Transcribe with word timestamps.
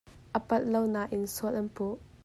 A 0.37 0.39
palh 0.47 0.65
lo 0.73 0.81
nain 0.95 1.21
sual 1.35 1.55
an 1.61 1.67
puh. 1.75 1.95